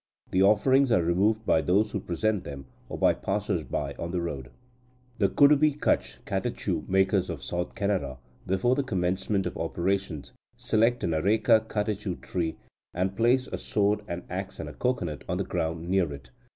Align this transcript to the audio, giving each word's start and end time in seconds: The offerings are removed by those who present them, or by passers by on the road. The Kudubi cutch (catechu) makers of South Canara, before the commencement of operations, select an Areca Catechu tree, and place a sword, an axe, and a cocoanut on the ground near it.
The 0.31 0.41
offerings 0.41 0.91
are 0.91 1.03
removed 1.03 1.45
by 1.45 1.61
those 1.61 1.91
who 1.91 1.99
present 1.99 2.43
them, 2.43 2.65
or 2.89 2.97
by 2.97 3.13
passers 3.13 3.61
by 3.61 3.93
on 3.99 4.09
the 4.09 4.19
road. 4.19 4.49
The 5.19 5.29
Kudubi 5.29 5.79
cutch 5.79 6.17
(catechu) 6.25 6.85
makers 6.89 7.29
of 7.29 7.43
South 7.43 7.75
Canara, 7.75 8.17
before 8.47 8.73
the 8.73 8.81
commencement 8.81 9.45
of 9.45 9.55
operations, 9.59 10.33
select 10.57 11.03
an 11.03 11.13
Areca 11.13 11.67
Catechu 11.69 12.15
tree, 12.19 12.57
and 12.95 13.15
place 13.15 13.45
a 13.45 13.59
sword, 13.59 13.99
an 14.07 14.23
axe, 14.27 14.59
and 14.59 14.67
a 14.67 14.73
cocoanut 14.73 15.23
on 15.29 15.37
the 15.37 15.43
ground 15.43 15.87
near 15.87 16.11
it. 16.11 16.31